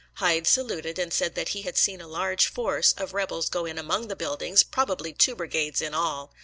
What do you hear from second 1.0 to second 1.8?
said that he had